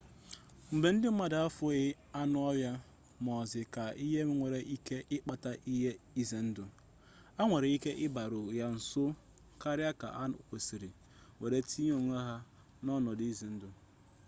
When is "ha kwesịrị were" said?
10.17-11.59